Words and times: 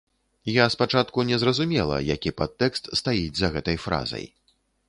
Я 0.51 0.63
спачатку 0.75 1.25
не 1.31 1.37
зразумела, 1.43 1.99
які 2.15 2.33
падтэкст 2.43 2.91
стаіць 3.03 3.39
за 3.41 3.55
гэтай 3.59 3.77
фразай. 3.89 4.25